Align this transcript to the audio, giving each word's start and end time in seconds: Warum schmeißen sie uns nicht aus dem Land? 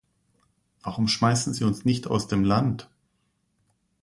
Warum 0.81 1.07
schmeißen 1.07 1.53
sie 1.53 1.63
uns 1.63 1.85
nicht 1.85 2.07
aus 2.07 2.27
dem 2.27 2.43
Land? 2.43 2.89